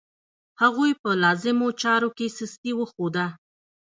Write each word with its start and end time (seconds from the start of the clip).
هغوی 0.61 0.91
په 1.01 1.09
لازمو 1.23 1.67
چارو 1.81 2.09
کې 2.17 2.27
سستي 2.37 2.71
وښوده. 2.75 3.25